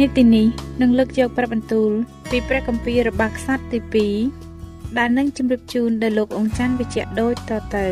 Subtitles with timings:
[0.00, 0.46] នេតិនេះ
[0.80, 1.90] នឹងលើកយកព្រះបន្ទូល
[2.30, 4.06] ពីព្រះគម្ពីររបស់ខ្សត្រទី
[4.50, 7.86] 2ដែលនឹងជម្រាបជូនដល់លោកអង្ចាន់វិជ្ជៈដូចតទៅ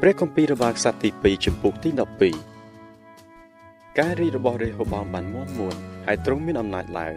[0.00, 1.90] ព្រះគម្ពីររបស់ខ្សត្រទី2ចំពុកទី
[2.74, 5.74] 12ការរីករបស់រេហូបោមបានមាំមួន
[6.06, 7.16] ហើយទ្រង់មានអំណាចឡើង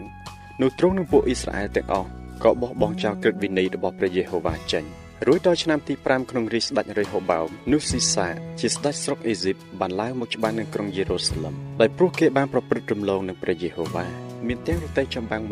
[0.61, 2.09] នោះទ្រង់នឹងពួកអ៊ីស្រាអែលទាំងអស់
[2.43, 4.83] ក៏បោះបង់ចោលក្រឹតវិន័យរបស់ព្រះយេហូវ៉ាចេញ
[5.27, 8.27] រួចដល់ឆ្នាំទី5ក្នុងរាជស្ដេចរេហូបោមនោះស៊ីសា
[8.59, 14.05] ជាស្ដេចស្រុកអេស៊ីបបានឡើងមកច្បាំងនឹងក្រុងយេរូសាឡឹមដោយព្រោះគេបានប្រព្រឹត្តរំលងនឹងព្រះយេហូវ៉ា
[14.47, 15.43] មានទាំងរទេះចម្បាំង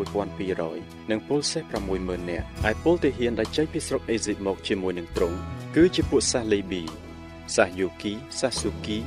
[0.50, 1.62] 1200និងពលសេះ
[1.96, 5.36] 60000នាក់ហើយពលទាហានដែលចេញពីស្រុកអេស៊ីបមកជាមួយនឹងទ្រង់
[5.76, 6.82] គឺជាពួកសាសលីប៊ី
[7.56, 8.98] សាសយូគីសាសស៊ូគី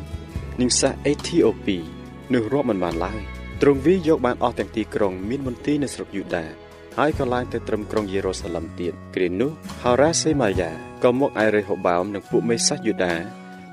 [0.60, 1.78] និងសាសអេធីអូពី
[2.34, 6.46] នោះរាប់មិនបានឡើយ ទ្រង់វាយកបានអស់ទាំងទីក្រុង មានមន្ទីរនៅស្រុកយូដា
[6.98, 9.52] ហើយក៏ឡើងទៅត្រឹមក្រុងយេរូសាឡឹមទៀតគ្រានោះ
[9.82, 10.72] ហោរ៉ាសេម៉ាយ៉ា
[11.04, 13.14] ក៏មកឯរេហូបោមនិងពួកមេសាសយូដា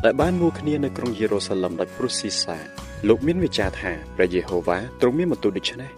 [0.05, 2.57] ដែលបានមួគ្នានៅក្រុងយេរូសាឡឹមដោយព្រុសស៊ីសា
[3.09, 5.91] លោកមានវិចារថាព្រះយេហូវ៉ាទ្រង់មានបន្ទូលដូច្នេះ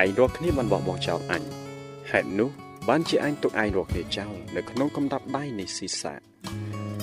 [0.00, 1.42] ឯងរាល់គ្នាបានបោះបង់ចោលអញ
[2.10, 2.50] ហេតុនោះ
[2.88, 6.14] បានជាអញទុកឯងរាល់គ្នាចោលនៅក្នុងកំដាប់ដៃនៃស៊ីសា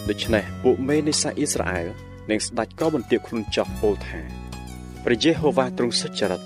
[0.09, 1.87] ដូច្នេះពួកមេនៃសាសអ៊ីស្រាអែល
[2.29, 4.40] និងស្ដេចក៏បន្ទាបខ្លួនចោះពោលថា
[5.05, 6.41] ព្រះយេហូវ៉ាទ្រង់សុចរិត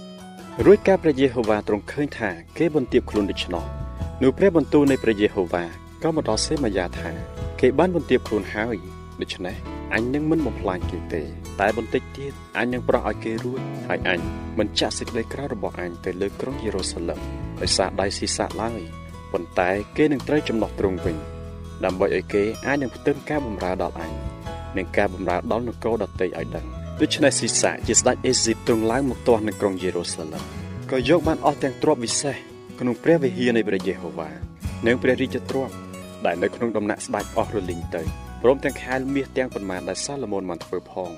[0.65, 3.63] រួចការព្រះយេហូវ៉ាទ្រង់ឃើញថាគេបន្ទាបខ្លួនដូច្នោះ
[4.23, 5.63] នោះព្រះបន្ទូលនៃព្រះយេហូវ៉ា
[6.03, 7.11] ក៏មកដល់សេម៉ាយ៉ាថា
[7.61, 8.75] គេបានបន្ទាបខ្លួនហើយ
[9.21, 9.55] ដូច្នេះ
[9.93, 11.21] អញនឹងមិនបំផ្លាញគេទេ
[11.59, 14.19] តែបន្តិចទៀតអញនឹងប្រោះឲ្យគេរួចហើយអញ
[14.59, 17.19] មិនចាក់សេចក្តីក្រោធរបស់អញទៅលើក្រុងយេរូសាឡឹម
[17.61, 18.81] ដោយសារដៃស៊ីសាឡើយ
[19.31, 21.17] ប៉ុន្តែគេនឹងត្រូវចំណោះទ្រង់វិញ
[21.85, 24.11] ដើម្បីឲ្យគេអាចនឹងផ្ទឹមការបម្រើដល់អញ
[24.77, 30.43] និងការបម្រើដល់នគរដតីឲ្យដឹង ដូច្នេះស៊ីសាជាស្ដេចអេស៊ីបទ្រង់ឡើងមកទាស់នៅក្រុងយេរូសាឡឹម
[30.91, 32.35] ក៏យកបានអស់ទាំងទ្រព្យវិសេស
[32.79, 34.29] ក្នុងព្រះវិហារនៃព្រះយេហូវ៉ា
[34.87, 35.73] និងព្រះរាជទ្រព្យ
[36.25, 38.01] ដែលនៅក្នុងដំណាក់ស្ដេចអស់រលីងទៅ
[38.43, 41.11] ព្រមទាំងខែលមាសទាំងប៉ុន្មានដែលសាឡូមោនបានធ្វើផង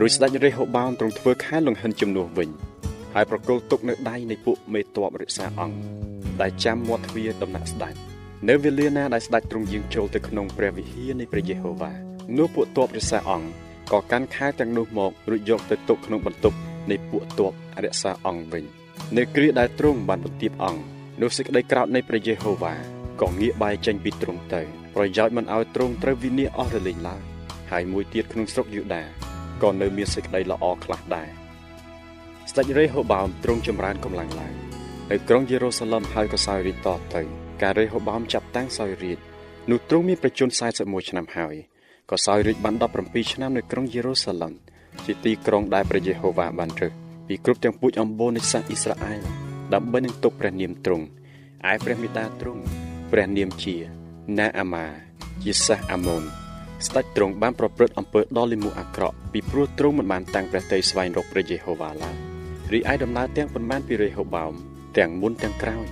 [0.00, 2.50] រួចស្ដេចរេហូបោមទ្រង់ធ្វើខែលលង្ហិនជំនួសវិញ
[3.14, 5.78] ហើយប្រគល់ទុកនៅដៃនៃពួកមេតបរិក្សាអង្គ
[6.40, 7.94] ដែលចាំមាត់ទ្វារដំណាក់ស្ដេច
[8.48, 11.92] នៅវេលាណាដែលស្ដេចទ្រង់យាងចូលទៅក្នុងព្រះវិហារនៃព្រះយេហូវ៉ា
[12.38, 13.48] នោះពួកទ័ពរិសាអង្គ
[13.92, 16.56] ក៏កាន់ខែទាំងនោះមករួចយកទៅទុកក្នុងបន្ទប់
[16.90, 17.52] នៃពួកទ័ព
[17.84, 18.64] រក្សាអង្គវិញ
[19.16, 20.82] នៅគ្រាដែលទ្រង់បានបន្ទាបអង្គ
[21.20, 22.74] នោះសេចក្តីក្រោធនៃព្រះយេហូវ៉ា
[23.20, 24.62] ក៏ងាកបែរចេញពីទ្រង់ទៅ
[24.94, 27.22] ប្រយោជន៍មិនឲ្យទ្រង់ត្រូវវិនិច្ឆ័យអស់រលីងឡើយ
[27.70, 29.02] ហើយមួយទៀតក្នុងស្រុកយូដា
[29.62, 31.28] ក៏នៅមានសេចក្តីល្អខ្លះដែរ
[32.50, 34.54] ស្ដេចរេហូបោមទ្រង់ចម្រើនកម្លាំងឡើង
[35.10, 37.22] នៅក្រុងយេរូសាឡឹមហើយក៏សោយរាជតទៅ
[37.62, 39.18] ការរេហូបោមចាប់តាំងសោយរាជ
[39.70, 40.48] នោះទ្រង់មានប្រជជន
[40.80, 41.56] 41ឆ្នាំហើយ
[42.12, 42.74] ក៏សោយរាជបាន
[43.04, 44.52] 17ឆ្នាំនៅក្រុងយេរូសាឡឹម
[45.04, 46.92] ជាទីក្រុងដែលព្រះយេហូវ៉ាបានរើស
[47.26, 49.20] ពីគ្រប់ទាំងពូជអម្បូរនៃសាសអ៊ីស្រាអែល
[49.74, 51.04] ដើម្បីនឹងទុកព្រះនាមទ្រង់
[51.72, 52.62] ឯព្រះមេតាទ្រង់
[53.10, 53.76] ព្រះនាមជា
[54.38, 54.86] ណាអាម៉ា
[55.42, 56.22] ជាសាសអាម៉ូន
[56.86, 62.16] ស្ដេចទ្រង់បានប្រព្រឹត្តអំពើដ៏លិមួអាក្រក់ពីព្រោះទ្រង់មិនបានតាំងព្រះតីស្វែងរកព្រះយេហូវ៉ាឡើយ
[62.72, 64.52] រីឯដំណើរទាំងប៉ុន្មានពីរេហូបោម
[64.98, 65.86] ទាំងមុនទាំងក្រោយ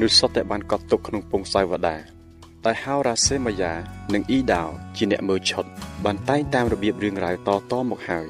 [0.00, 2.21] នោះសុទ្ធតែបានកត់ទុកក្នុងពងសាយវតា
[2.66, 3.72] តែហោរ៉ាសេម៉ាយ៉ា
[4.14, 5.64] និងអ៊ីដាវជាអ្នកមើលឆុត
[6.04, 8.26] បានតែងតាមរបៀបរឿងរ៉ាវតតមកហើយ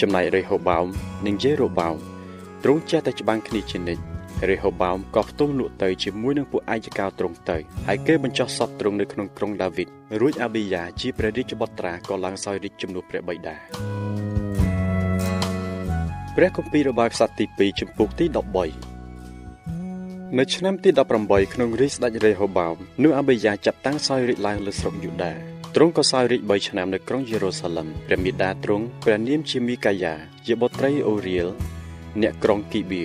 [0.00, 0.86] ចំណែករេហូបោម
[1.26, 1.96] និងយេរូបោម
[2.62, 4.02] ទ្រង់ចេះតែច្បាំងគ្នាជានិច្ច
[4.40, 7.58] ហរេហូបោមក៏ផ្ទុំលក់ទៅជាមួយនឹងពួកអាយកោទ្រង់ទៅ
[7.88, 9.88] ហើយគេបញ្ចុះសពទ្រង់នៅក្នុងក្រុងដាវីត
[10.20, 13.56] រួចអាប៊ីយ៉ាជាព្រះរាជបុត្រាក៏ឡើងសោយរាជជំនួសព្រះបិតា
[16.36, 18.89] ព្រះគម្ពីររបស់ខ្សត្រទី2ចំពុកទី13
[20.38, 20.90] នៅឆ្នាំទី
[21.22, 25.32] 18ក្នុងរាជស្ដេចរេហូបោមនោះអាប៊ីយ៉ាចាប់តាំងសោយរាជឡើងលើស្រុកយូដា
[25.74, 30.14] ទ្រង់ក៏សោយរាជ3ឆ្នាំនៅក្រុងយេរូសាឡឹមព្រះមេដាទ្រង់ព្រះនាមជាមីកាយ៉ា
[30.46, 31.46] ជាបុត្រីអូរៀល
[32.22, 33.04] អ្នកក្រុងគីបៀ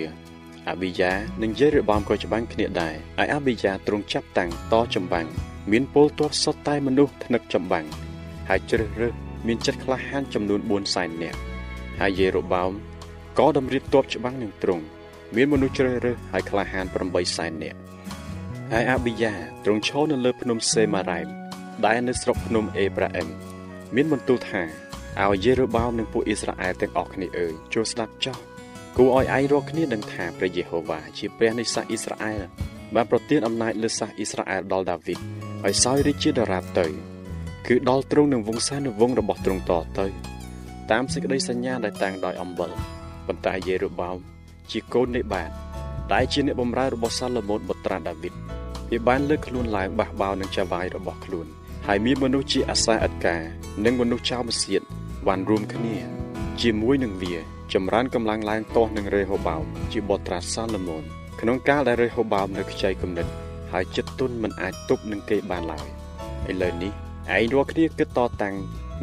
[0.68, 1.12] អាប៊ីយ៉ា
[1.42, 5.26] និងយេរ៉េបាមក៏ច្បាំងគ្នាដែរហើយអាប៊ីយ៉ាទ្រង់ចាប់តាំងតចម្បាំង
[5.72, 7.86] មានពលទ័ពសុទ្ធតែមនុស្សថ្នឹកចម្បាំង
[8.48, 9.14] ហើយជ្រើសរើស
[9.46, 11.38] មានចិត្តក្លាហានចំនួន4សែននាក់
[12.00, 12.72] ហើយយេរ៉ូបាម
[13.38, 14.84] ក៏តម្រៀបទ័ពច្បាំងនឹងទ្រង់
[15.36, 17.78] មានមនុស្សជ្រើសរើសហើយក្លាហាន8សែននាក់
[18.72, 19.34] ហើយអាប៊ីយ៉ា
[19.64, 21.28] ទ្រង់ឈរនៅលើភ្នំសេម៉ារ៉ែម
[21.86, 23.28] ដែលនៅស្រុកភ្នំអេប្រាអឹម
[23.94, 24.62] មានបន្ទូលថា
[25.22, 28.36] ឲ្យយេរូបោមនិងពួកអ៊ីស្រាអែលទាំងអស់គ្នាអើយចូលស្ដាប់ចោះ
[28.96, 32.40] គួរឲ្យឯងរាល់គ្នាដឹងថាព្រះយេហូវ៉ាជាព្រះនៃសាសអ៊ីស្រាអែល
[32.94, 35.18] បានប្រទានអំណាចលើសាសអ៊ីស្រាអែលដល់ដាវីត
[35.64, 36.86] ឲ្យសោយរាជជាដរាបទៅ
[37.66, 40.06] គឺដល់ទ្រង់នឹងវង្សានុវង្សរបស់ទ្រង់តទៅ
[40.90, 42.70] តាមសេចក្តីសញ្ញាដែលតាំងដោយអំបិល
[43.26, 44.35] ប៉ុន្តែយេរូបោម
[44.72, 45.50] ជាកូននៃបាទ
[46.12, 48.34] ដែលជាអ្នកបម្រើរបស់សាឡូមោនបុត្រាដាវីត
[48.90, 51.46] វាបានលើកខ្លួនឡើងបះបោនឹងចាវាយរបស់ខ្លួន
[51.86, 53.36] ហើយមានមនុស្សជាអាសាអិតកា
[53.84, 54.82] និងមនុស្សចៅមសៀត
[55.26, 55.96] បានរួមគ្នា
[56.60, 57.36] ជាមួយនឹងវា
[57.72, 61.04] ចម្រើនកម្លាំងឡើងទាស់នឹងរេហូបោមជាបុត្រាសាឡូមោន
[61.40, 63.26] ក្នុងកាលដែលរេហូបោមនៅខ្ចីគំនិត
[63.72, 65.86] ហើយចិត្តទុនមិនអាចទប់នឹងគេបានឡើយ
[66.50, 66.92] ឥឡូវនេះ
[67.36, 68.56] ឯងរាល់គ្នាគិតតតាំង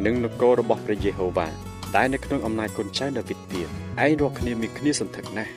[0.04, 1.48] នឹងនគររបស់ព្រះយេហូវ៉ា
[1.96, 3.68] ដែលនៅក្នុងអំណាចកូនចៅដាវីតទៀត
[4.04, 5.52] ឯងរាល់គ្នាមានគ្នាសន្ធឹកណាស់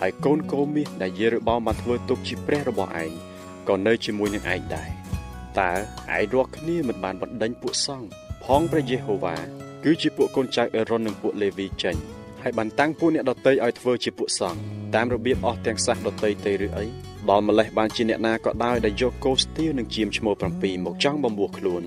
[0.00, 3.12] ហើយកូនកូមាសដែលយេរូបោមបានធ្វើទុកជាព្រះរបស់ឯង
[3.68, 4.88] ក៏នៅជាមួយនឹងឯងដែរ
[5.60, 8.08] តើឯងរាល់គ្នាមិនបានបណ្ដេញពួកសង្ឃ
[8.44, 9.36] ផងព្រះយេហូវ៉ា
[9.84, 11.96] គឺជាពួកកូនចៅអេរ៉ុននិងពួកលេវីចេញ
[12.42, 14.60] ហើយបានតាំងពួកអ្នកដតីឲ្យធ្វើជាពួកសង្ឃ
[14.94, 16.84] តាមរបៀបអស់ទាំងសាសដតីទេឬអី
[17.30, 21.82] ដល់ម្លេះបានជាអ្នកណាក៏ដោយដែលយកគោស្ទៀវនិងជាមឈ្មោះ7មកចង់បំពោះខ្លួន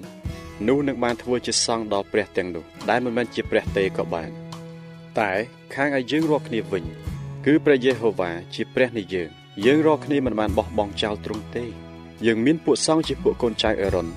[0.67, 4.29] នោះនឹងបានធ្វើជាសង្ឃដល់ព្រះទាំងនោះដែលមិនមែនជាព្រះទេក៏បាន
[5.19, 5.31] តែ
[5.73, 6.83] ខាងឲ្យយើងរាល់គ្នាវិញ
[7.45, 9.29] គឺព្រះយេហូវ៉ាជាព្រះនៃយើង
[9.65, 11.65] យើងរាល់គ្នាមិនបានបោះបង់ចោលទ្រង់ទេ
[12.25, 14.07] យើងមានពួកសង្ឃជាពួកកូនចៅអេរ៉ុន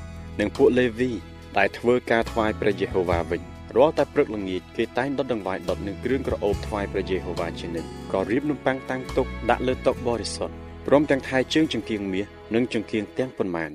[0.40, 1.10] និងពួកលេវី
[1.58, 3.40] ដែលធ្វើការថ្វាយព្រះយេហូវ៉ាវិញ
[3.76, 10.54] រាល់តែព្រឹកល្ងាចគេតែងដុតដង្វាយដុតនឹងគ្រឿងក្រអូបថ្វាយព្រះយេហូវ៉ាជានិច្ចក៏រៀបនំប៉័ងតាំងទុកដាក់លើតុបរិសុទ្ធ
[10.86, 13.70] ព្រមទាំងថែជើងចង្គៀងមាសនិងចង្គៀងទាំងប៉ុន្មាន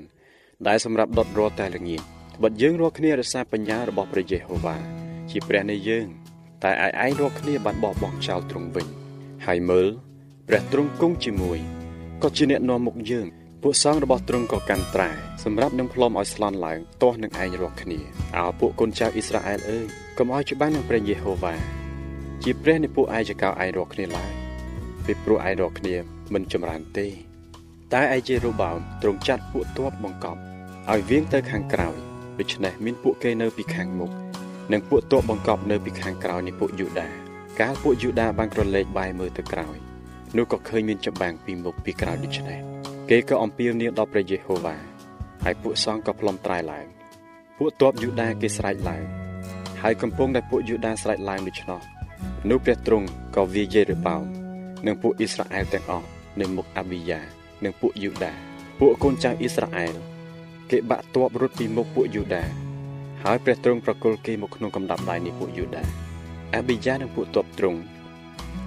[0.66, 4.76] ដែលសម្រាប់ដុតរាល់តែល្ងាច ត្បិតយើងរាល់គ្នារក្សាបញ្ញារបស់ព្រះយេហូវ៉ា
[5.30, 6.06] ជាព្រះនៃយើង
[6.64, 8.88] តែឯឯងរាល់គ្នាបានបោះបង់ចោលទ្រង់វិញ
[9.46, 9.88] ហើយមើល
[10.48, 11.58] ព្រះទ្រង់គង់ជាមួយ
[12.22, 13.26] ក៏ជាអ្នកនាំមុខយើង
[13.62, 15.10] ពួកសង្ឃរបស់ទ្រង់ក៏កាន់ត្រែ
[15.44, 17.98] សម្រាប់នឹងផ្លុំឲ្យស្លន់ឡើងទាស់នឹងឯងរាល់គ្នា
[18.36, 19.86] អោពួកកូនចៅអ៊ីស្រាអែលអើយ
[20.18, 21.54] កុំឲ្យច្បាស់នឹងព្រះយេហូវ៉ា
[22.42, 24.32] ជាព្រះនៃពួកឯងចកោឯងរាល់គ្នាឡើយ
[25.04, 25.94] ពីព្រោះឯងរាល់គ្នា
[26.32, 27.06] មិនចម្រើនទេ
[27.92, 30.40] តែឯជារូបោមទ្រង់ចាត់ពួកទ័ពបង្កប់
[30.90, 32.05] ឲ្យវៀងទៅខាងក្រោយ
[32.40, 34.10] ដូច្នេះមានពួកគេនៅពីខាងមុខ
[34.72, 37.08] និងពួកទ័ពបង្កប់នៅពីខាងក្រោយនៃពួកយូដា
[37.60, 39.76] កាលពួកយូដាបានក្រឡេកបែរមើលទៅក្រោយ
[40.36, 42.60] នោះក៏ឃើញមានចម្បាំងពីមុខពីក្រោយដូច្នេះ
[43.10, 44.76] គេក៏អំពាវនាវដល់ព្រះយេហូវ៉ា
[45.44, 46.86] ហើយពួកសង្ឃក៏ផ្លុំត្រែឡើង
[47.58, 49.04] ពួកទ័ពយូដាគេស្រែកឡើង
[49.82, 51.80] ហើយកំពុងតែពួកយូដាស្រែកឡើងដូច្នោះ
[52.50, 53.06] នោះព្រះទ្រង់
[53.36, 54.24] ក៏វាយយេរូបោម
[54.86, 56.08] និងពួកអ៊ីស្រាអែលទាំងអស់
[56.40, 57.20] នៅមុខអាប៊ីយ៉ា
[57.64, 58.32] និងពួកយូដា
[58.78, 59.94] ពួកកូនចៅអ៊ីស្រាអែល
[60.70, 62.44] គេបាក់ទ័ពរត់ពីមុខពួកយូដា
[63.24, 65.84] ហើយព្រះទ្រង់ប្រគល់គេមកក្នុងកម្ដាប់ដៃនៃពួកយូដា
[66.54, 67.80] អាប៊ីយ៉ានិងពួកទ័ពទ្រង់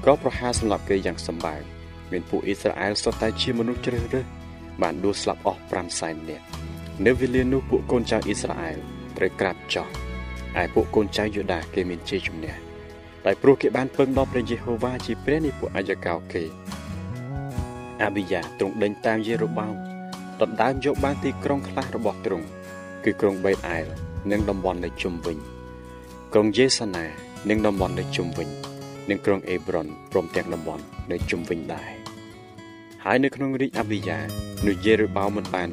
[0.06, 1.62] ក៏ប្រហារសម្លាប់គេយ៉ាងសម្បើម
[2.12, 4.25] មានពួកអ៊ីស្រាអែលសុទ្ធតែជាមនុស្សជ្រើសរើស
[4.82, 6.46] បានដួលស្លាប់អស់5សែននាក់
[7.06, 8.77] នៅវេលានោះពួកកូនចៅអ៊ីស្រាអែល
[9.18, 9.88] ត្រូវក្រាបចុះ
[10.62, 12.53] ឯពួកកូនចៅយូដាគេមានជ័យជំនះ
[13.25, 16.44] ដោយព្រោះគេបានពឹងដល់ព្រះយេហូវ៉ាជាព្រះនៃពួកអាយកោគេ
[18.01, 19.75] អាប៊ីយ៉ាទ្រង់ដេញតាមយេរូបោម
[20.41, 22.46] ដណ្ដើមយកបានទីក្រុងខ្លះរបស់ទ្រង់
[23.03, 23.86] គឺក្រុងបេតអែល
[24.31, 25.38] និងតំបន់នៅជុំវិញ
[26.34, 27.05] ក្រុងយេសាណា
[27.50, 28.50] និងតំបន់នៅជុំវិញ
[29.10, 31.89] និងក្រុងអេប្រុនព្រមទាំងតំបន់នៅជុំវិញដែរ
[33.05, 34.19] ហើយនៅក្នុងរាជអាប៊ីយ៉ា
[34.67, 35.69] នោះយេរូបោមមិនបាន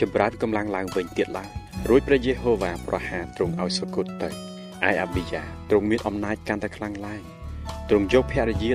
[0.00, 1.48] ចម្រើនកម្លាំងឡើងវិញទៀតឡើយ
[1.88, 4.28] រួចព្រះយេហូវ៉ាប្រហារទ្រង់ឲ្យសុគតទៅ
[4.88, 7.22] ឯអាប៊ីយ៉ាទ្រង់មានអំណាចកាន់តែខ្លាំងឡើង
[7.88, 8.70] ទ្រង់យកភរិយា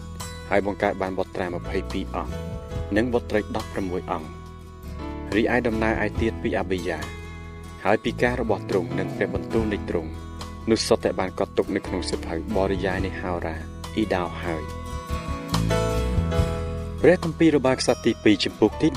[0.00, 1.46] 14ហើយបង្កើតបានបុត្រា
[1.82, 2.34] 22អង្គ
[2.96, 3.40] និងបុត្រី
[3.76, 4.43] 16អង្គ
[5.36, 6.98] រីឯដំណើរឯទៀតពីអាប៊ីយ៉ា
[7.84, 10.10] ហើយពីការរបស់ទ្រង់និងព្រះបន្ទូលនៃទ្រង់
[10.70, 13.56] នោះសុទ្ធតែបានកត់ទុកនៅក្នុងសិភៅបរិយាយនៃហោរា
[13.94, 14.62] អ៊ីដោហើយ
[17.00, 18.88] ព្រះគម្ពីររបស់ខ្សត្រទី2ចំពុកទី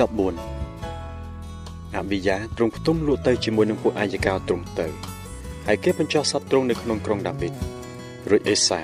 [0.74, 4.88] 14អបិយាទ្រង់ផ្ទុំលក់ទៅជាមួយនឹងពួកអាយកោទ្រង់ទៅ
[5.68, 7.54] ហើយគេបញ្ចុះសត្វទ្រង់នៅក្នុងក្រុងដាវីត
[8.30, 8.82] រួចអេសា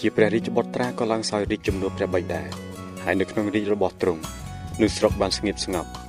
[0.00, 4.20] ជាព្រះរាជបុត្រាក៏ឡើងសោយរាជជំនួសព្រះបិតាហហើយនៅក្នុងរាជរបស់ទ្រង់
[4.80, 6.03] នោះស្រុកបានស្ងៀមស្ងប់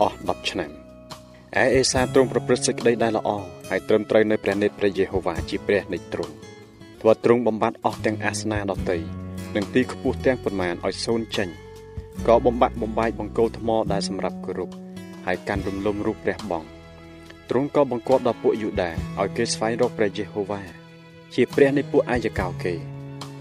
[0.00, 3.30] អស់10ឆ្នាំឯអេសាទ្រង់ប្រព្រឹត្តសេចក្តីដែលល្អ
[3.68, 6.34] ហើយត្រឹមត្រូវនៅព្រះនេតព្រះយេហូវ៉ាជាព្រះនៃទ្រង់
[7.00, 8.98] ព្រោះទ្រង់បំបត្តិអស់ទាំងអាសនាដតី
[9.56, 11.48] និងទីខ្ពស់ទាំងប៉ុន្មានឲ្យសូន្យចេញ
[12.26, 14.70] ក៏បំបាក់បំបាយបង្គោលថ្មដែលសម្រាប់គោរព
[15.26, 16.64] ហើយកាន់រំលំរូបព្រះបង
[17.50, 18.90] ទ្រង់ក៏បង្គាប់ដល់ពួកយូដា
[19.20, 20.62] ឲ្យគេស្វែងរកព្រះយេហូវ៉ា
[21.34, 22.74] ជាព្រះនៃពួកអាយកោគេ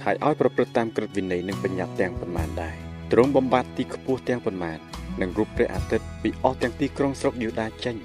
[0.04, 4.78] ហើយឲ្យប្រព្រឹត្តតាមក្រឹតវិន័យនិងបញ្ញត្តិទាំងប៉ុន្មានដែរ ទ្រង់បំបត្តិទីខ្ពស់ទាំងប៉ុន្មាន
[5.22, 7.96] និងរូបព្រះអាទិត្យពីអស់ទាំងទីក្រុងស្រុកយូដាចេញ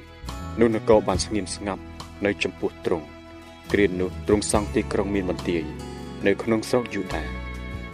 [0.61, 1.83] នោះនគរបានស្ងៀមស្ងាត់
[2.25, 3.07] នៅចំពោះទ្រង់
[3.73, 5.63] គ្រានោះទ្រង់សង់ទីក្រុងមានបន្ទាយ
[6.27, 7.25] នៅក្នុងស្រុកយូដា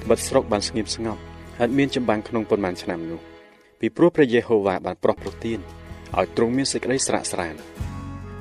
[0.09, 1.21] បិទស្រុកបានស្ងៀមស្ងាត់
[1.59, 3.21] ហើយមានចម្បាំងក្នុងប៉ុន្មានឆ្នាំនោះ
[3.81, 5.59] ពីព្រោះព្រះយេហូវ៉ាបានប្រោះប្រទាន
[6.19, 7.55] ឲ្យទ្រង់មានសេចក្តីស្រាក់ស្រាន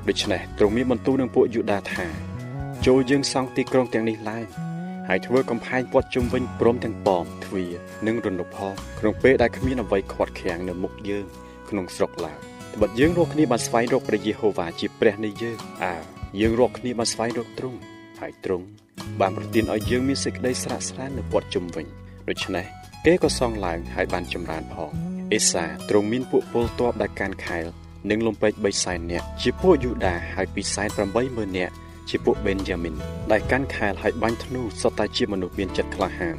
[0.08, 2.06] ដូច្នេះទ្រង់មានបន្ទូលនឹងពួកយូដាថា
[2.86, 4.69] ចូលយើងសង់ទីក្រុងទាំងនេះឡើង
[5.12, 7.72] ហើយធ្វើកំផែងព័ទ្ធជុំវិញព្រមទាំងប៉មទ្វារ
[8.06, 11.26] និងរនុកផងក្នុងពេលដែលគ្មានអ្វីខាត់ខាំងនៅមុខយើង
[11.68, 12.38] ក្នុងស្រុកឡើយ
[12.74, 15.94] ត្បិតយើងរកគ្នាបានស្វែងរកព្រះយេហូវ៉ាជាព្រះនៃយើងអើ
[16.40, 17.78] យើងរកគ្នាបានស្វែងរកទ្រង់
[18.20, 18.66] ហើយទ្រង់
[19.20, 21.86] បានប្រទានឲ្យយើងមានសេចក្តីស្រាក់ស្រាននៅព័ទ្ធជុំវិញ
[22.28, 22.66] ដូច្នេះ
[23.06, 24.90] គេក៏សង់ឡើងហើយបានចម្រើនផង
[25.32, 27.64] អេសាទ្រង់មានពួកពលទ័ពដែលកាន់ខែល
[28.10, 30.88] និងលំពេច3សែននាក់ជាពួកយូដាហើយពីសែន
[31.22, 31.74] 80000នាក់
[32.08, 32.94] ជាពួកបេនយ៉ាមីន
[33.32, 36.36] ដែលកាន់ខែលហើយបាញ់ធ្នូសុទ្ធតែជាមនុស្សមានចិត្តក្លាហាន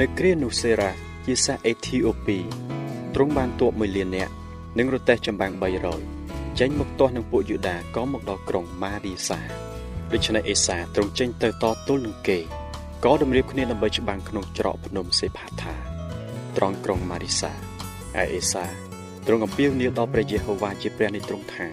[0.00, 0.90] នៅគ្រានោះសេរ៉ា
[1.26, 2.38] ជាសាសអេធីអូពី
[3.14, 4.32] ទ្រង់បានទ័ព1លាននាក់
[4.78, 5.52] និងរទេះចម្បាំង
[6.06, 9.38] 300ចេញមកទាស់នឹងពួកយូដាក៏មកដល់ក្រុងម៉ារីសា
[10.12, 12.38] ដូច្នេះអេសាទ្រង់ចេញទៅតទល់នឹងគេ
[13.04, 15.74] ក៏តម្រៀបគ្នាដើម្បីច្បាំងក្នុងច្រកភ្នំសេផាថា
[16.56, 17.56] ត្រង់ក្រុងម៉ារីសាឯ
[18.34, 18.64] អេសា
[19.26, 21.66] ទ្រង់អំពាវនាវដល់ព្រះយេហូវ៉ាជាព្រះនៃទ្រង់ថា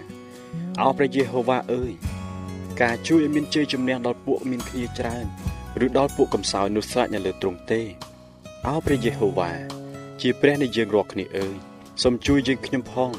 [0.82, 1.94] អោព្រះយេហូវ៉ាអើយ
[2.82, 5.26] ការជួយឲ្យមានជ័យជំនះដល់ពួកមានគ្នាច្រើន
[5.86, 7.82] ឬដល់ពួកកំសោយនោះស្រេចនៅលើទ្រង់ទេ
[8.68, 9.52] អោព្រះយេហូវ៉ា
[10.22, 11.56] ជាព្រះនៃយើងរាល់គ្នាអើយ
[12.04, 13.12] សូមជួយយើងខ្ញុំផង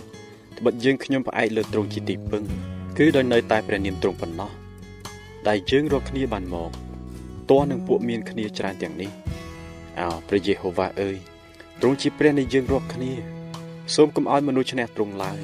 [0.58, 2.42] ត្បិតយើងខ្ញុំផ្អែកលើទ្រង់ជាទីពឹង
[2.98, 4.50] គឺដោយនៅតែព្រះនាមទ្រង់ប៉ុណ្ណោះ
[5.48, 6.70] ដែលយើងរាល់គ្នាបានមក
[7.50, 9.10] តើនឹងពួកមានគ្នាច្រើនទាំងនេះ
[10.00, 11.16] អោព្រះយេហូវ៉ាអើយ
[11.80, 13.12] ទ្រង់ជាព្រះនៃយើងរាល់គ្នា
[13.94, 15.40] សូមកុំឲ្យមនុស្សឈ្នះទ្រង់ឡើយ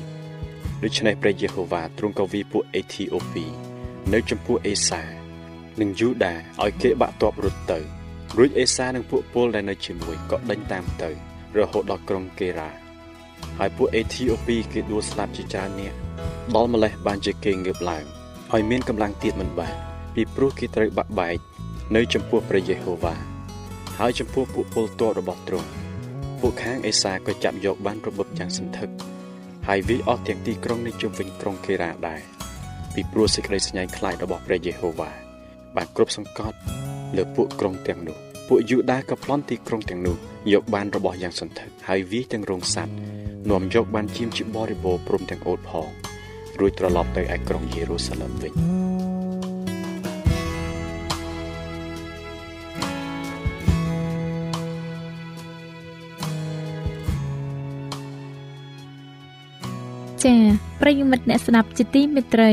[0.83, 3.47] ដូច្នេះព្រះយេហូវ៉ាទ្រង់ក៏វាពួកអេធីអូពី
[4.13, 5.03] នៅចំពោះអេសា
[5.81, 7.79] និងយូដាឲ្យគេបាក់ទ័ពរត់ទៅ
[8.39, 11.11] រួចអេសានិងពួកពលដែលនៅជាមួយក៏ដេញតាមទៅ
[11.59, 12.71] រហូតដល់ក្រុងកេរ៉ា
[13.59, 15.97] ហើយពួកអេធីអូពីគេដួលស្លាប់ជាច្រើននាក់
[16.55, 18.05] ដល់ម្លេះបានជាគេងើបឡើង
[18.53, 19.75] ឲ្យមានកម្លាំងទៀតមិនបាន
[20.15, 21.39] ពីព្រោះគេត្រូវបាក់បែក
[21.97, 23.15] នៅចំពោះព្រះយេហូវ៉ា
[23.99, 25.69] ហើយចំពោះពួកពលទ័ពរបស់ទ្រង់
[26.41, 28.89] ពួកខាងអេសាក៏ចាប់យកបានរបបយ៉ាងសន្ធឹក
[29.69, 32.21] ហើយវាអស់ទាំងទីក្រុងនៃជុំវិញក្រុងកេរ៉ាដែរ
[32.95, 35.11] ពីព្រោះសេចក្តីស្ញាញ់ខ្លាចរបស់ព្រះយេហូវ៉ា
[35.77, 36.57] បានគ្រប់សង្កត់
[37.17, 38.17] លើពួកក្រុងទាំងនោះ
[38.49, 40.17] ពួកយូដាក៏ប្លន់ទីក្រុងទាំងនោះ
[40.53, 42.97] យកបានរបស់យ៉ាងសន្ធឹកហើយវាទាំងរោងសัตว์
[43.51, 45.89] នាំយកបានជាមជាបរិបូរព្រមទាំងអូតផង
[46.59, 48.53] រួចត្រឡប់ទៅឯក្រុងយេរូសាឡឹមវិញ
[60.25, 60.41] ចា៎
[60.81, 62.53] ប្រិយមិត្តអ្នកស្ដាប់ជាទីមេត្រី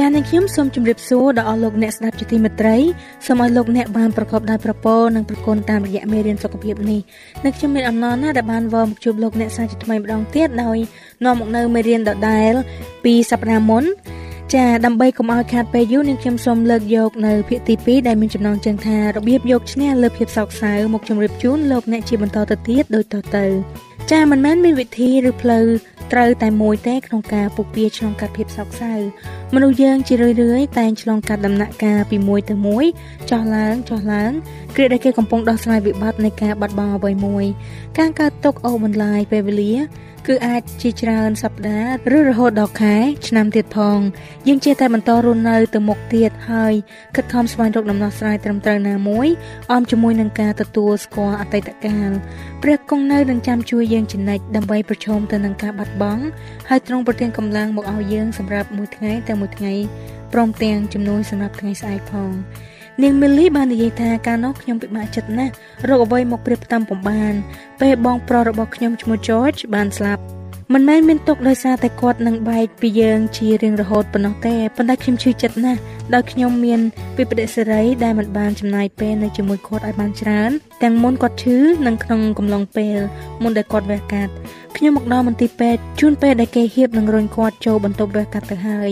[0.00, 2.76] ចា៎នាងខ្ញុំសូមជម្រាបសួរដល់អស់លោកអ្នកស្ដាប់ជាទីមេត្រី
[3.26, 7.00] សូមឲ្យលោកអ្នកបានប្រកបដោយប្រពរនិងប្រគុណតាមរយៈមេរៀនសុខភាពនេះ
[7.44, 10.76] នាងខ្ញុំមានអំណរណាស់ដែលបានវិលមកជួបលោកអ្នកសាជាថ្មីម្ដងទៀតដោយ
[11.24, 12.52] នាំមកនៅមេរៀនដដែល
[13.04, 13.84] ពីសប្ដាហ៍មុន
[14.54, 25.66] ចាដើម្បីកុំឲ្យខាតពេលយូរនាងខ្ញុំសូមលើកយកនៅភាគទី2ដែលមានចំណងជើងថារបៀបយកឈ្នះលើភាពសោកសៅមកជម្រាបជូនលោកអ្នកជាបន្តទៅទៀតដូចតទៅ ចាមិនមែនមានវិធីឬផ្លូវ
[26.12, 28.92] ត្រូវតែមួយទេក្នុងការពុះពៀឆ្លងកាត់ភាពសោកសៅ
[29.54, 32.84] មនុស្សយើងជារឿយៗតែងឆ្លងកាត់ដំណាក់កាលពីមួយទៅមួយ
[33.30, 34.30] ចោះឡើងចោះឡើង
[34.74, 37.44] គ្រាដែលគេកំពុងដោះស្រាយវិបត្តិនៃការបាត់បង់អ្វីមួយ
[37.98, 39.72] ការកើតទុកអូបន្លាយពេលវេលា
[40.26, 42.96] គឺអាចជាច្រើនសប្តាហ៍ឬរហូតដល់ខែ
[43.28, 43.98] ឆ្នាំទៀតផង
[44.48, 46.74] យើងជាតែបន្តរស់នៅទៅមុខទៀតហើយ
[47.16, 49.28] ខិតខំស្វែងរកដំណោះស្រាយត្រឹមត្រូវណាមួយ
[49.72, 52.10] អមជាមួយនឹងការទទួលស្គាល់អតីតកាល
[52.62, 56.24] ព្រះគង់នៅនឹងចាំជួយយើងជានិច្ចដើម្បីប្រឈមទៅនឹងការបាត់បង់
[56.68, 59.74] ហើយទ្រង់ប្រទានកម្លាំងមកឲ្យយើងសម្រាប់មួយថ្ងៃតែមួយថ្ងៃ
[60.32, 62.32] ព្រមទាំងជំនួយសម្រាប់ថ្ងៃស្អែកផង
[63.02, 65.52] នាងមីលីបាននិយាយថាកាលនោះខ្ញុំពិបាកចិត្តណាស់
[65.88, 67.34] រកអ្វីមកព្រៀបផ្ទំពំបាន
[67.80, 70.22] ពេលបងប្រុសរបស់ខ្ញុំឈ្មោះ George បានស្លាប់
[70.74, 75.80] មិនមែនមានទុកដោយសារតែគាត់នឹងបែកពីយើងជារៀងរហូតប៉ុណ្ណោះទេប៉ុន្តែខ្ញុំឈឺចិត្តណាស់
[76.14, 76.80] ដោយខ្ញុំមាន
[77.18, 80.50] វិបត្តិសេរីដែលមិនបានចំណាយពេលនៅជាមួយគាត់ឲ្យបានច្រើន
[80.82, 82.98] ទាំងមុនគាត់ឈឺនិងក្នុងកំឡុងពេល
[83.42, 84.32] មុនដែលគាត់វះកាត់
[84.76, 88.90] ខ្ញុំមកដល់មន្ទីរពេទ្យជួនពេលដែលគេហៀបនឹងរុញគាត់ចូលបន្ទប់វះកាត់ទៅហើយ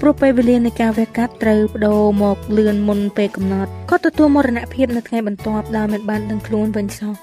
[0.00, 7.14] ព្រោះពេលវេលានៃការវះកាត់ត្រូវបដូរមកលឿនមុនពេលកំណត់គាត់ទទួលមរណភាពនៅថ្ងៃបន្ទាប់ដោយមិនបានដឹងខ្លួនវិញសោះ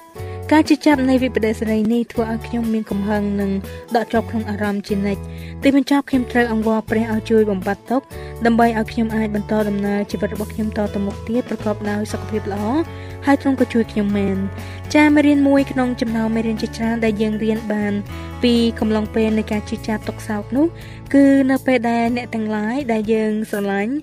[0.54, 3.50] ការជិះចាប់នៃវិបត្តិសេរីនេះធ្វើឲ្យខ្ញុំមានកំហឹងនិង
[3.96, 5.22] ដកជាប់ក្នុងអារម្មណ៍ជានិច្ច
[5.62, 8.02] ទីបញ្ចប់ខ្ញុំត្រូវអង្វរព្រះឲ្យជួយបំបត្តិទុក
[8.46, 12.64] ដើម្បីឲ្យខ្ញុំអាចបន្តដំណើរជីវិតរបស់ខ្ញុំតទៅមុខទៀតប្រកបដោយសុខភាពល្អ
[13.26, 14.36] ហើយទ្រង់ក៏ជួយខ្ញុំមែន
[14.94, 17.92] ចាមេរៀនមួយក្នុងចំណោមមេរៀនជាច្រើនដែលយើងរៀនបាន
[18.42, 20.66] ពីកំឡុងពេលនៃការជិះចាប់ទុកសោកនោះ
[21.14, 23.94] គឺនៅពេលដែលអ្នកទាំងឡាយដែលយើងស្រឡាញ់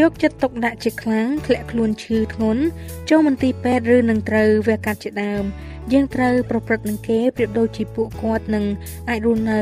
[0.00, 2.62] យកចិត្តទុកដាក់ជាខ្លាំងធ្លាក់ខ្លួនឈឺធ្ងន់
[3.10, 5.44] ចូលមន្ទីរពេទ្យឬនឹងត្រូវវះកាត់ជាដើម
[5.92, 8.64] យើងត្រូវប្រព្រឹត្តនឹងគេប្រៀបដូចជាពួកគាត់នឹង
[9.10, 9.60] អាចរស់នៅ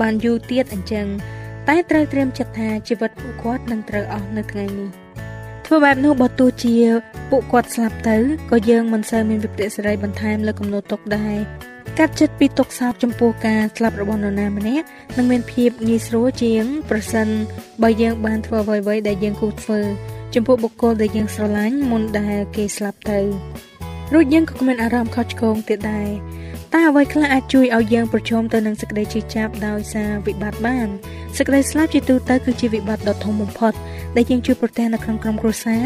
[0.00, 1.06] បានយូរទៀតអញ្ចឹង
[1.68, 4.88] តែត្រូវត្រៀមចិត្តថាជីវិតពួកគាត់នឹងត្រូវអស់នៅថ្ងៃនេះ
[5.66, 6.76] ធ្វើបែបនោះបើទោះជា
[7.30, 8.16] ពួកគាត់ស្លាប់ទៅ
[8.50, 11.36] ក៏យើងមិនសូវមានវិបត្តិសេរីបន្ថែមលើកំណត់ទុកដែរ
[11.98, 17.28] កាត់ចិត្តពីទុកសោកចំពោះការស្លាប់របស់នរណាម្នាក់នឹងមានភាពងាយស្រួលជាង ប្រសិន
[17.82, 19.80] បើយើងបានធ្វើអ្វីៗដែលយើងគួរធ្វើ
[20.34, 23.20] ចំពោះបុគ្គលដែលយើងស្រឡាញ់មុនដែលគេស្លាប់ទៅ
[24.14, 26.08] រួចយើងក៏មានអារម្មណ៍ខុសឆ្គងទៀតដែរ
[26.72, 30.88] តែអ្វីខ្លះអាចជួយឲ្យយើងប្រឈមទៅនឹងសេចក្តីជឿចាប់ដោយសារវិបត្តិបាន
[31.36, 33.72] សេចក្តីស្លាប់ជាទូទៅគឺជាវិបត្តិដ៏ធំបំផុត
[34.16, 35.84] ដែលយើងជួបប្រទះនៅក្នុងក្រុមគ្រួសារ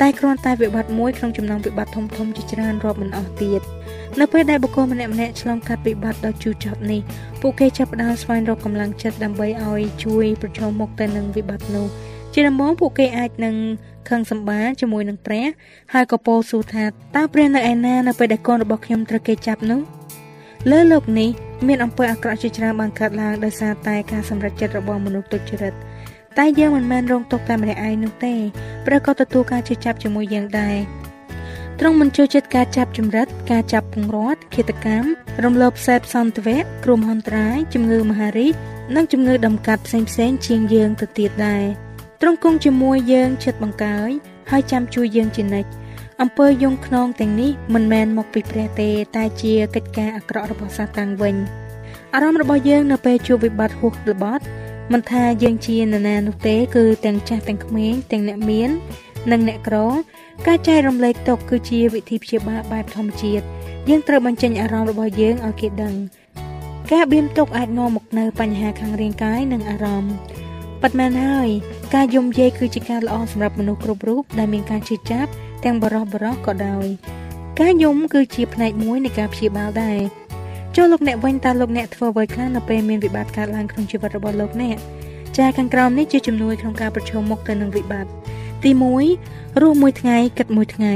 [0.00, 3.60] តែគ្រាន់តែវិបត្តិមួយក្នុងចំណោមវិបត្តិធំធំជាច្រើនរាប់មិនអស់ទៀត
[4.20, 7.00] នៅពេលដែលបុគ្គលម្នាក់ម្នាក់ឆ្លងកាត់វិបត្តិដ៏ជូរចត់នេះ
[7.40, 11.86] ពួកគេចាប់ផ្ដើមស្វែងរកកម្លាំងចិត្តដើម្បីឲ្យជួយប្រឈមមុខទៅនឹងវិបត្តិនោះ
[12.32, 13.56] ជាដំបូងពួកគេអាចនឹង
[14.08, 15.46] ខឹងសម្បាជាមួយនឹងព្រះ
[15.92, 19.80] ហើយក៏ពោលសួរថាតើព្រះនៅឯណានៅពេលដែលកូនរបស់ខ្ញុំត្រូវគេចាប់នោះ
[20.70, 21.30] លើលោកនេះ
[21.66, 25.74] មានអំពើអាក្រក់ជាច្រើនបានកើតឡើងដោយសារតែការសម្រេចចិត្តរបស់មនុស្សទុច្ចរិត
[26.38, 28.34] តែយើងមិនមែនរងទុក្ខតែម្នាក់ឯងនោះទេ
[28.86, 30.76] ព្រះក៏ទទួលការជឿចាប់ជាមួយយើងដែរ
[31.78, 35.08] ទ្រង់មិនចូលចិត្តការចាប់ចម្រិត ការចាប់ពង្រត់ឃាតកម្ម
[35.44, 38.54] រំលោភសេពសន្តិវៈគ្រោះមហន្តរាយជំងឺមហារីក
[38.96, 41.91] និងជំងឺដំកាត់ផ្សេងៗជាងយើងទៅទៀតដែរ
[42.24, 44.10] ទ្រង់គង់ជាមួយយើងចិត្តបង្កើយ
[44.50, 45.70] ហើយចាំជួយយើងជានិច្ច
[46.22, 51.34] អំពើយងខ្នងទាំងនេះមិនមែនមកពីព្រះទេ តែជាកិច្ចការអាក្រក់របស់សាតាំងវិញ
[52.14, 54.44] អារម្មណ៍របស់យើងនៅពេលជួបវិបត្តិហួសល្បត់
[54.92, 58.70] មិនថាយើងជានរណានោះទេ គឺទាំងចាស់ទាំងក្មេងទាំងអ្នកមាន
[59.32, 59.76] និងអ្នកក្រ
[60.46, 63.44] ការចែករំលែកទុកគឺជាវិធីព្យាបាលបែបធម្មជាតិ
[63.88, 65.94] យើងត្រូវបញ្ចេញអារម្មណ៍របស់យើងឲ្យគេដឹង
[66.92, 70.14] ការបៀមទុកអាចនាំមកនូវបញ្ហាខាងរាងកាយនិងអារម្មណ៍
[70.82, 71.48] ប៉ិតមែនហើយ
[71.94, 75.30] ការយំយាយគឺជាការល្អសម្រាប់មនុស្សគ្រប់រូបដែលមានការជឿចាប់
[75.64, 76.86] ទាំងបរោះបរោះក៏ដោយ
[77.60, 79.98] ការយំគឺជាផ្នែកមួយនៃការព្យាបាលដែរ
[80.76, 84.76] ចូលលោកអ្នកវិញតើលោកអ្នកធ្វើអ្វីខ្លះនៅពេលមានវិបត្តិកើតឡើងក្នុងជីវិតរបស់លោកអ្នក
[85.36, 88.12] ចាខាងក្រោមនេះជាជំនួយក្នុងការប្រឈមមុខទៅនឹងវិបត្តិ
[88.64, 88.70] ទី
[89.16, 90.94] 1រស់មួយថ្ងៃគិតមួយថ្ងៃ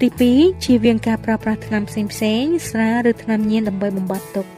[0.00, 4.50] ទី2ជៀសវាងការប្រើប្រាស់ថ្នាំផ្សេងផ្សេងស្រាឬថ្នាំញៀនដើម្បីបំបត្តិទុក្ខ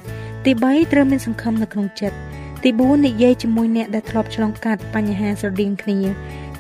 [0.45, 2.17] ទី3ត្រូវមានសង្ឃឹមនៅក្នុងចិត្ត
[2.63, 5.99] ទី4និយាយជាមួយអ្នកដែលធ្លាប់ឆ្លងកាត់បញ្ហាស្រដៀងគ្នា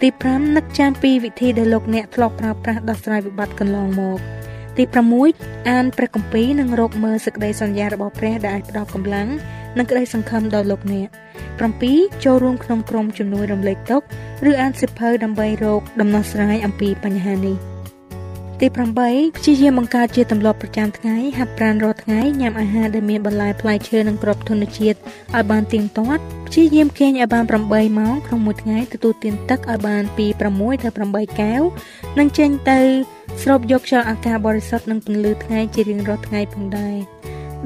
[0.02, 4.18] ទី5នឹកចាំពីវិធីដែលលោកអ្នកធ្លាប់ប្រើប្រាស់ដោះស្រាយវិបត្តិកន្លងមក
[4.76, 4.84] ទី
[5.26, 9.28] 6អានព្រះគម្ពីរនិងរកមើលសេចក្តីសន្យារបស់ព្រះដែលអាចផ្ដល់កម្លាំង
[9.78, 11.08] និងក្តីសង្ឃឹមដល់លោកអ្នក
[11.66, 14.06] 7ចូលរួមក្នុងក្រុមជំនួយរំលែកទុក្ខ
[14.50, 17.77] ឬអានសិភៅដើម្បីរកដំណោះស្រាយអំពីបញ្ហានេះ
[18.62, 24.98] ទី8ព្យាយាមបង្កើតជាទម្លាប់ប្រចាំថ្ងៃហាត់ប្រាណរាល់ថ្ងៃញ៉ាំអាហារដែលមានបន្លែផ្លែឈើនិងគ្រាប់ធនជាតិ
[25.34, 31.62] ឲ្យបានទៀងទាត់ព្យាយាមគេងឲ្យបាន8ម៉ោងក្នុងមួយថ្ងៃទទួលទានទឹកឲ្យបានពី6ទៅ8កែវ
[32.18, 32.80] និងចេញទៅ
[33.42, 36.96] ស្រូបយកខ្យល់អាកាសបរិសុទ្ធនិងពន្លឺថ្ងៃជារៀងរាល់ថ្ងៃផងដែរ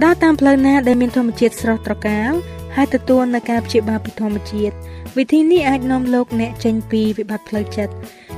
[0.03, 2.33] ដើរតាមផ្លូវណាដែលមានធម្មជាតិស្រស់ត្រកាល
[2.77, 4.75] ហើយទទួលនូវការព្យាបាលពីធម្មជាតិ
[5.19, 7.95] វិធីនេះអាចនាំលោកអ្នកចេញពីវិបត្តិផ្លូវចិត្ត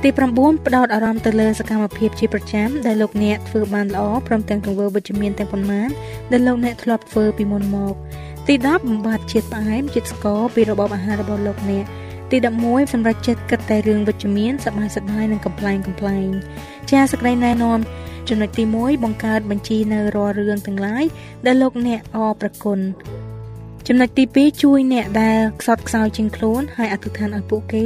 [0.07, 5.89] ទី9ផ្ដោតអារម្មណ៍ទៅលើសកម្មភាពជាប្រចាំដែលលោកអ្នកធ្វើបានល្អព្រមទាំងទង្វើវិជ្ជមានទាំងប៉ុន្មាន
[6.31, 7.93] ដែលលោកអ្នកធ្លាប់ធ្វើពីមុនមក
[8.47, 11.85] ទី10បំបត្តិជាតិផ្អែមជាតិស្ករពីរបបអាហាររបស់លោកអ្នក
[12.31, 16.29] ទី11សម្រាប់ចិត្តគិតតែរឿងវិជ្ជមានសប្បាយសប្បាយនិងកំ pl ែងកំ pl ែង
[16.91, 17.79] ចាសសេចក្តីណែនាំ
[18.29, 21.03] ចំណុចទី1បង្កើតបញ្ជីនៅរាល់រឿងទាំងឡាយ
[21.45, 22.79] ដែលលោកអ្នកអរប្រគុណ
[23.89, 27.85] ចំណុចទី2ជួយអ្នកដែលខ្សត់ខ្សោយជាងខ្លួនហើយអធិដ្ឋានឲ្យពួកគេ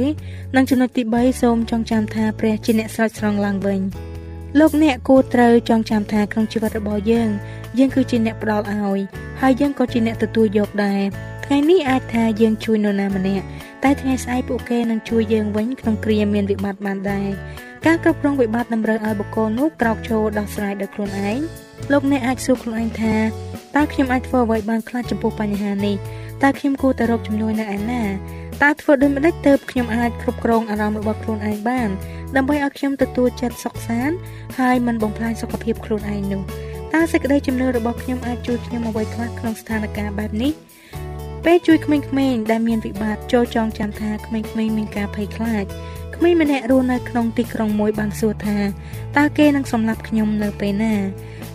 [0.56, 3.80] និងចំណុចទី3សូមចងចាំថាព្រះជាអ្នកស្រោចស្រង់ឡើងវិញ
[4.58, 7.28] លោកអ្នកគួរត្រូវចងចាំថាក្នុងជីវិតរបស់យើង
[7.78, 9.00] យើងគឺជាអ្នកផ្ដល់ឲ្យ
[9.40, 11.00] ហើយយើងក៏ជាអ្នកទទួលយកដែរ
[11.44, 13.44] ថ្ងៃនេះអាចថាយើងជួយនរណាម្នាក់
[13.84, 17.30] តែថ្ងៃស្អែកពួកគេនឹងជួយយើងវិញក្នុងគ្រាមានវិបត្តិបានដែរ
[17.86, 21.40] ការគ្រប់គ្រងវិបត្តិតម្រូវឲ្យបុគ្គលនោះក្រោកឈរដោះស្រាយដោយខ្លួនឯង
[21.92, 23.14] លោកអ្នកអាចសួរខ្លួនឯងថា
[23.76, 25.96] តើខ្ញុំអាចធ្វើអ្វីបានខ្លះចំពោះបញ្ហានេះ
[26.42, 28.02] តើខ្ញុំគួរទៅរកជំនួយនៅឯណា
[28.62, 31.88] តើធ្វើដូចម្តេចទើបខ្ញុំអាចគ្រប់គ្រងអារម្មណ៍របស់ខ្លួនឯងបាន
[32.36, 34.16] ដើម្បីឲ្យខ្ញុំទទួលចិត្តសុខសាន្ត
[34.58, 36.42] ហើយមិនបំផ្លាញសុខភាពខ្លួនឯងនោះ
[36.92, 40.52] តើសេចក្តីជំនឿរបស់ខ្ញុំអាចជួយខ្ញុំអ្វីខ្លះក្នុងស្ថានភាពបែបនេះ
[41.44, 45.64] ពេលជួយក្មេងៗដែលមានវិបត្តិចូលចងចាំថាក្មេងៗមានការភ័យខ្លាច
[46.16, 48.58] ក្មេងម្នាក់រស់នៅក្នុងទីក្រុងមួយបានសួរថា
[49.16, 50.94] តើគេនឹងសម្លាប់ខ្ញុំនៅពេលណា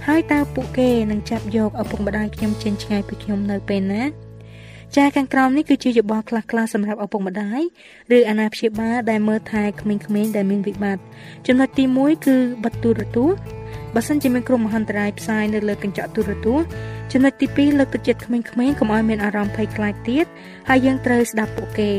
[0.09, 4.03] ហើយតើពួកគេនឹងចាប់យកឪពុកម្ដាយខ្ញុំចេញឆ្ងាយពីខ្ញុំនៅពេលណា
[4.95, 7.61] ចាខាងក្រោមនេះគឺជាយោបល់ខ្លះៗសម្រាប់ឪពុកម្ដាយ
[8.17, 11.03] ឬអាណាព្យាបាលដែលមើលថែក្មេងៗដែលមានវិបត្តិ
[11.47, 13.37] ចំណុចទី1គឺបិទទូរទស្សន៍
[13.95, 16.65] បើសិនជាមានគ្រោះមហន្តរាយផ្សាយនៅលើកញ្ចក់ទូរទស្សន៍
[17.11, 18.45] ចំណុចទី2លើកទឹកចិត្តក្មេងៗ
[18.79, 20.25] កុំឲ្យមានអារម្មណ៍ភ័យខ្លាចទៀត
[20.69, 21.91] ហើយយើងត្រូវស្ដាប់ពួកគេ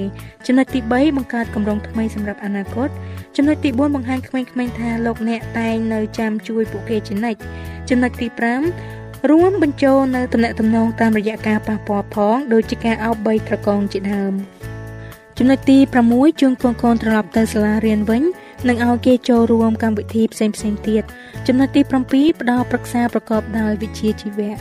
[0.46, 2.88] ចំណុចទី3បង្កើតគម្រោងថ្មីសម្រាប់អនាគត
[3.36, 7.38] ចំណុចទី4បង្ហាញក្មេងៗថាលោកអ្នកតែងនៅចាំជួយពួកគេជានិច្ច
[7.88, 8.26] ចំណុចទី
[8.78, 14.34] 5រួមបញ្ចូលនៅតំណែងតំណងតាមរយៈការប៉ះពាល់ផងដូចជាការអោបបីត្រកងជាដើម
[15.38, 15.78] ចំណុចទី
[16.08, 18.22] 6ជួងកូនកូនត្រឡប់ទៅសាលារៀនវិញ
[18.68, 21.02] និងឲ្យគេចូលរួមកម្មវិធីផ្សេងផ្សេងទៀត
[21.46, 24.52] ចំណុចទី7ផ្ដល់ប្រឹក្សាប្រកបដោយវិជ្ជាជីវៈ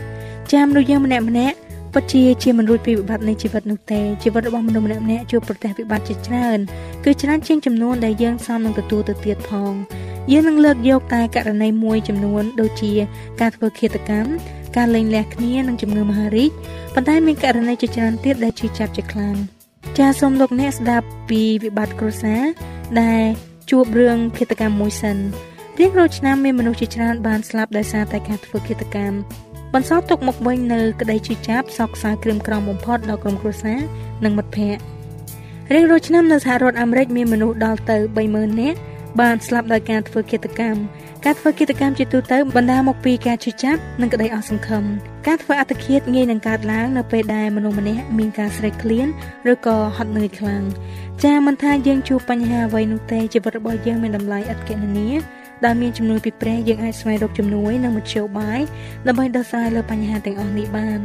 [0.52, 1.58] ចាំមនុស្សយើងម្នាក់ម្នាក់
[1.94, 6.60] ពិតជាជាមិនរួចពីវិបត្តិនៃជីវិតនោះទេជីវិតរបស់មនុស្សម្នាក់ម្នាក់ជួបប្រទះវិបត្តិជាច្រើន
[7.04, 9.74] គឺច្រើនជាងចំនួនដែលយើងសមនឹងទទួលទៅទៀតផង
[10.32, 12.92] យើងនឹងលើកយកតែករណីមួយចំនួនដូចជា
[13.42, 14.30] ការធ្វើឃាតកម្ម
[14.76, 16.52] ការលែងលះគ្នានិងជំងឺមហារីក
[16.94, 19.36] ប៉ុន្តែមានករណីជាច្រើនទៀតដែលជឿចាប់ជាខ្លាំង
[19.98, 22.44] ចាសសូមលោកអ្នកស្ដាប់ពីវិបត្តិគ្រួសារ
[23.02, 25.18] ដែល ជួបរឿងឃាតកម្មមួយសិន
[25.80, 29.18] រៀងរាល់ឆ្នាំមានមនុស្សជាច្រើនបានស្លាប់ដោយសារតែការធ្វើឃាតកម្ម
[29.74, 33.80] បន្សល់ទុកមកវិញនៅក្តីជឿចាប់សោកសៅក្រៀមក្រំបំផុតដល់ក្រុមគ្រួសារ
[34.24, 34.82] និងមិត្តភ័ក្តិ
[35.74, 37.98] រៀងរាល់ឆ្នាំនៅសហរដ្ឋអាមេរិកមានមនុស្សដល់ទៅ
[38.30, 38.80] 30000នាក់
[39.22, 40.80] បានស្លាប់ដោយការធ្វើឃាតកម្ម
[41.28, 44.84] ការធ្វើឃាតកម្មជាទូទៅបណ្ដាលមកពីការជឿចាប់និងក្តីអស់សង្ឃឹម
[45.28, 49.08] ការធ្វើអត្តឃាតងាយនឹងកើតឡើងនៅពេលដែលមនុស្សម្នាក់មានការស្រេកឃ្លាន
[49.52, 50.64] ឬក៏ហត់នឿយខ្លាំង
[51.24, 55.10] ចាមិនថាយើងជួបបញ្ហាអ្វីនោះទេជីវិតរបស់យើងមានតម្លៃឥតគណនា
[55.66, 58.60] ដែលមានជំនួយពីព្រះយើងអាចស្វែងរកជំនួយនិងមធ្យោបាយ
[59.08, 61.00] ដើម្បីដោះស្រាយលើបញ្ហាទាំងអស់នេះបាន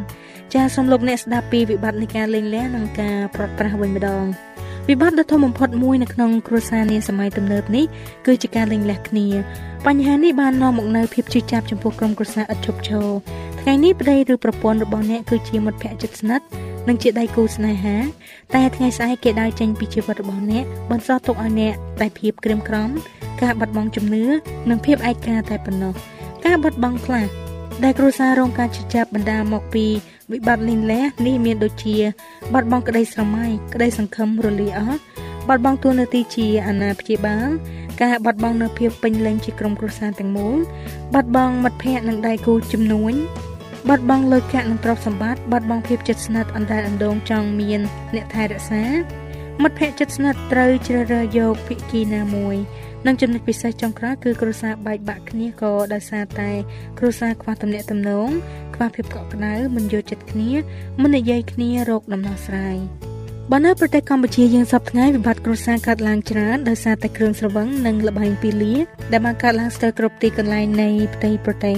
[0.55, 4.25] ចាសូមលោកអ្នកស្ដាប់ពីវិបត្តិនៃការលេងលះនិងការប្រត់ប្រាស់វិញម្ដង
[4.91, 7.85] វិបត្តិដ៏ធំបំផុតមួយនៅក្នុងគ្រួសារនាសម័យទំនើបនេះ
[8.27, 9.27] គឺជាការលេងលះគ្នា
[9.87, 13.09] បញ្ហានេះបាននាំមកនូវភាពជឿចាប់ចំពោះក្រុមគ្រួសារឥតឈប់ឈរ
[13.61, 16.45] ថ្ងៃនេះប្តីឬប្រពន្ធរបស់អ្នកគឺជាមិត្តភក្តិជិតស្និទ្ធ
[16.89, 17.97] និងជាដៃគូស្នេហា
[18.55, 22.89] តែថ្ងៃស្អែកគេដើរចេញពីជីវិតរបស់អ្នកបន្សល់ទុកឲ្យអ្នកតែភាពក្រៀមក្រំ
[23.43, 24.25] ការបាត់បង់ជំនឿ
[24.71, 25.93] និងភាពឯកាតែប៉ុណ្ណោះ
[26.47, 27.27] ការបាត់បង់ខ្លះ
[27.85, 29.87] ដែលគ្រួសាររងការជិះចាប់បណ្ដាលមកពី
[30.33, 31.97] វិបត្តិលីងលះនេះមានដូចជា
[32.55, 34.99] បាត់បង់ក្តីស្រមៃក្តីសង្ឃឹមរលាអស់
[35.49, 37.49] បាត់បង់តួនាទីជាអាណាព្យាបាល
[38.03, 40.57] ការបាត់បង់នូវភាពពេញលេញជាក្រុមគ្រួសារទាំងមូល
[41.15, 43.15] បាត់បង់មិត្តភ័ក្តិនិងដៃគូជំនួញ
[43.89, 47.81] បាត់បង់លុយកាក់និងទ្រព្យសម្បត្តិបាត់បង់ភាពជិតស្និទ្ធអណ្ដែតអណ្ដូងចង់មាន
[48.15, 48.85] អ្នកថែរក្សា
[49.63, 52.57] មិត្តភ័ក្តិជិតស្និទ្ធត្រូវជ្រើសរើសយកភិក្ខីណាមួយ
[53.07, 56.51] និងចំណុចពិសេសចុងក្រោយគឺគ្រួសារបែកបាក់គ្នាក៏ដោយសារតែ
[56.99, 58.29] គ្រួសារខ្វះទំនាក់ទំនង
[58.81, 60.51] ខ្វះភាពកក់ក្ដៅមិនយល់ចិត្តគ្នា
[61.03, 62.77] មិននិយាយគ្នារោគដំណោះស្រាយ
[63.51, 68.75] បើនៅប្រទេសកម្ពុជាយើងសពថ្ងៃវិបត្តិគ្រួសារកើតឡើងច្រើនដោយសារតែគ្រឿងស្រវឹងនិងលបែងពីលា
[69.13, 71.77] ដែលបានកើតឡើងស្ទើរគ្រប់ទីកន្លែងនៃផ្ទៃប្រទេស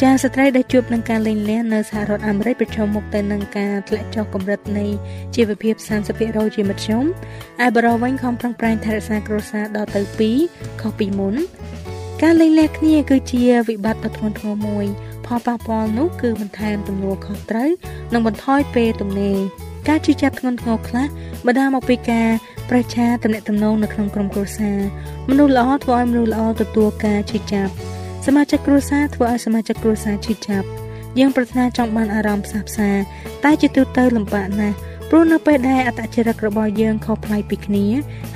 [0.00, 4.86] ចាស្ត្រីដែលជួបនឹងការលែងលះនៅសហរដ្ឋអាមេរិកប្រឈមមុខទៅនឹងការធ្លាក់ចុះកម្រិតនៃ
[5.36, 5.74] ជីវភាព
[6.16, 7.04] 30%ជាមធ្យម
[7.64, 10.00] ឯបរិវវិញខំប្រឹងប្រែងថែរក្សាគ្រួសារដល់ទៅ
[10.40, 11.34] 2ខុសពីមុន
[12.22, 14.86] ការលែងលះគ្នាគឺជាវិបត្តិដ៏ធ្ងន់ធ្ងរមួយ
[15.26, 17.70] ផលប៉ះពាល់នោះគឺបន្ថែមទំនួលខុសត្រូវ
[18.12, 19.38] និងបន្ថយពេលទំនេរ
[19.88, 21.06] ការជឿចាប់ធ្ងន់ធ្ងរខ្លះ
[21.46, 22.28] បណ្ដាលមកពីការ
[22.70, 24.78] ប្រឆាតំណែងតំណងនៅក្នុងក្រុមគ្រួសារ
[25.30, 27.72] មនុស្សល្អធ្វើឲ្យមនុស្សល្អទទួលការជឿចាប់
[28.26, 30.66] សមាជិកគ្រួសារធ្វើឲ្យសមាជិកគ្រួសារជឿចាប់
[31.18, 32.90] យើងប្រាថ្នាចង់បានអារម្មណ៍ផ្សះផ្សា
[33.44, 34.76] តែជាទូទៅលំបាកណាស់
[35.10, 37.86] ព្រោះនៅពេលដែលអត្តចរិតរបស់យើងខុសប្លែកពីគ្នា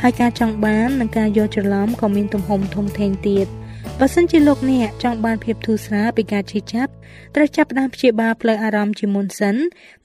[0.03, 3.46] ហើយការចង់បាននិងការយល់ច្រឡំក៏មានទំហំធំធេងទៀត
[4.00, 6.92] បើសិនជាលោកអ្នកចង់បានភាពធូរស្រាលពីការឈឺចាប់
[7.35, 9.56] ត្រូវចាប់ផ្ដើមព្យាបាលផ្លូវអារម្មណ៍ជាមុនសិន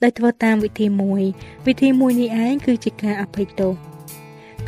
[0.02, 1.22] ដោយធ្វើតាមវិធីមួយ
[1.66, 3.72] វិធីមួយនេះឯងគឺជាការអភ័យទោស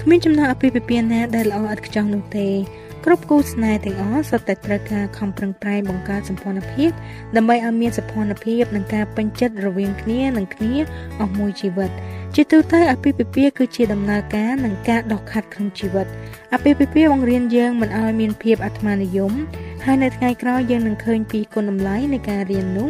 [0.00, 2.48] គ្មានចំណងអភិភិពានណាដែលល្អឥតខ្ចោះនោះទេ
[3.04, 6.90] គ្រប់គូស្នេហ៍ទាំងអស់សុទ្ធតែត្រូវការខំប្រឹងប្រែងបង្កើតសម្ព័ន្ធភាព
[7.36, 10.74] ដើម្បីឲ្យមានសម្ព័ន្ធភាពនិងការពេញចិត្តរវាងគ្នានិងគ្នា
[11.20, 11.90] អស់មួយជីវិត
[12.34, 16.06] ជាទូទៅអភិភិពាគឺជាដំណើរការនិងការដោះខាត់ក្នុងជីវិត
[16.54, 19.32] អភិភិពាបង្រៀនយើងមិនឲ្យមានភាពអាត្មានិយម
[19.84, 22.88] ហើយនៅថ្ងៃក្រោយយើងនឹងឃើញពីគុណតម្លៃនៃការរៀននោះ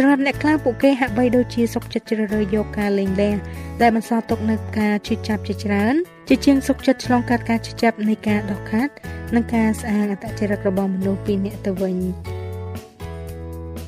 [0.00, 3.34] សម្រាប់អ្នកខ្លះពួកគេហាក់បីដូចជាសុខចិត្តជ្រើសរើសយកការលេងលះ
[3.80, 5.94] ដែលបន្សល់ទុកនូវការឈឺចាប់ជាច្រើន
[6.28, 8.92] ជាជាងសុខចិត្តឆ្លងកាត់ការឈឺចាប់នៃការដោះខាត់
[9.34, 11.96] និងការស្អាងអត្តចរិតរបស់មនុស្សពីអ្នកទៅវិញ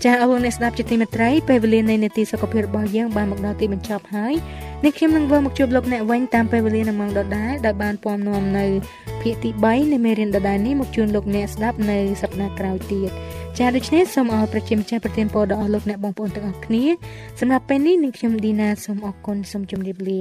[0.05, 4.35] ចាអរគុណអ្នកស្ដាប់ជាទីមេត្រីពេលវេលានៃនេតិសុខភាពរបស់យើងបានមកដល់ទីបញ្ចប់ហើយ
[4.85, 8.67] នេះខ្ញុំនឹងវិលមកជួបលោកអ្នកវិញតាមពេលវេលានៅម៉ោងដដែលដែលបានពំនាំនៅ
[9.23, 13.11] ភាគទី3នៃមេរៀនដដែលនេះមកជូនលោកអ្នកស្ដាប់នៅសប្ដាហ៍ក្រោយទៀត
[13.59, 16.85] ចាដូច្នេះសូមអរប្រជាម្ចាស់ប្រទានពរដល់អស់លោកអ្នកបងប្អូនទាំងអស់គ្នា
[17.41, 20.21] សម្រាប់ពេលនេះនឹងខ្ញុំឌីណាសូមអរគុណសូមជម្រាបលា